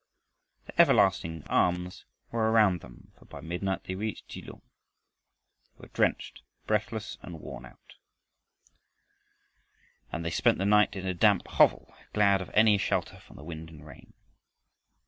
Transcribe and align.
The 0.65 0.81
"everlasting 0.81 1.43
arms" 1.43 2.05
were 2.31 2.49
around 2.49 2.81
them, 2.81 3.11
for 3.19 3.25
by 3.25 3.39
midnight 3.39 3.83
they 3.83 3.93
reached 3.93 4.27
Kelung. 4.29 4.63
They 5.77 5.81
were 5.83 5.89
drenched, 5.89 6.41
breathless, 6.65 7.19
and 7.21 7.39
worn 7.39 7.67
out, 7.67 7.93
and 10.11 10.25
they 10.25 10.31
spent 10.31 10.57
the 10.57 10.65
night 10.65 10.95
in 10.95 11.05
a 11.05 11.13
damp 11.13 11.47
hovel, 11.47 11.93
glad 12.13 12.41
of 12.41 12.49
any 12.55 12.79
shelter 12.79 13.19
from 13.19 13.35
the 13.35 13.43
wind 13.43 13.69
and 13.69 13.85
rain. 13.85 14.13